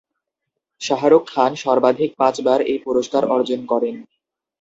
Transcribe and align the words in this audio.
শাহরুখ 0.81 1.23
খান 1.27 1.51
সর্বাধিক 1.63 2.11
পাঁচবার 2.17 2.59
এই 2.63 2.79
পুরস্কার 2.85 3.23
অর্জন 3.35 3.61
করেন। 3.71 3.95